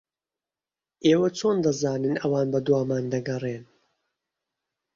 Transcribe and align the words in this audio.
ئێوە 1.05 1.29
چۆن 1.37 1.57
دەزانن 1.65 2.15
ئەوان 2.21 2.47
بەدوامان 2.53 3.03
دەگەڕێن؟ 3.13 3.63